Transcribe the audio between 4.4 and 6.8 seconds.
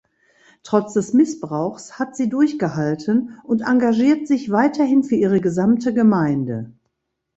weiterhin für ihre gesamte Gemeinde.